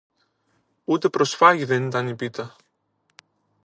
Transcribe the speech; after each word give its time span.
Ούτε 0.83 1.09
προσφάγι 1.09 1.65
δεν 1.65 1.85
ήταν 1.87 2.07
η 2.07 2.15
πίτα! 2.15 2.55